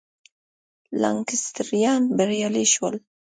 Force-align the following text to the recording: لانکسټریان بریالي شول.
لانکسټریان 1.01 2.01
بریالي 2.17 2.65
شول. 2.73 2.95